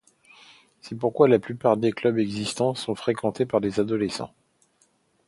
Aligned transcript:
C'est 0.81 0.97
pourquoi, 0.97 1.27
la 1.27 1.37
plupart 1.37 1.77
des 1.77 1.91
clubs 1.91 2.17
existant 2.17 2.73
sont 2.73 2.95
fréquentés 2.95 3.45
par 3.45 3.61
des 3.61 3.79
adolescents. 3.79 4.33